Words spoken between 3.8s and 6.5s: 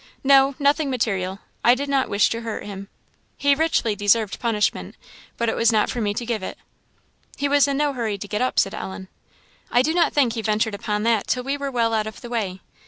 deserved punishment, but it was not for me to give